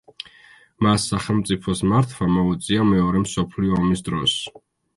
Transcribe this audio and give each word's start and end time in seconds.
მას 0.85 1.05
სახელმწიფოს 1.11 1.83
მართვა 1.93 2.31
მოუწია 2.39 2.89
მეორე 2.95 3.25
მსოფლიო 3.29 3.79
ომის 3.85 4.05
დროს. 4.13 4.39